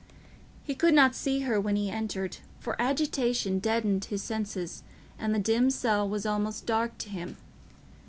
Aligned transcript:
He 0.63 0.73
could 0.73 0.95
not 0.95 1.13
see 1.13 1.41
her 1.41 1.61
when 1.61 1.75
he 1.75 1.91
entered, 1.91 2.37
for 2.59 2.75
agitation 2.81 3.59
deadened 3.59 4.05
his 4.05 4.23
senses, 4.23 4.81
and 5.19 5.31
the 5.31 5.37
dim 5.37 5.69
cell 5.69 6.09
was 6.09 6.25
almost 6.25 6.65
dark 6.65 6.97
to 6.97 7.09
him. 7.09 7.37